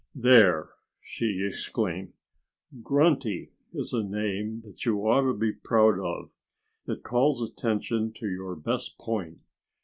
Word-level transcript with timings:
"There!" 0.15 0.71
she 0.99 1.43
exclaimed. 1.47 2.13
"'Grunty' 2.81 3.51
is 3.71 3.93
a 3.93 4.01
name 4.01 4.61
that 4.61 4.83
you 4.83 5.07
ought 5.07 5.31
to 5.31 5.37
be 5.37 5.51
proud 5.51 5.99
of. 5.99 6.31
It 6.87 7.03
calls 7.03 7.39
attention 7.47 8.11
to 8.13 8.27
your 8.27 8.55
best 8.55 8.97
point. 8.97 9.43